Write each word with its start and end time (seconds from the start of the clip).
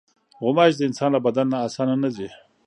غوماشې 0.41 0.77
د 0.77 0.81
انسان 0.89 1.09
له 1.13 1.19
بدن 1.25 1.45
نه 1.53 1.57
اسانه 1.67 1.95
نه 2.03 2.09
ځي. 2.15 2.29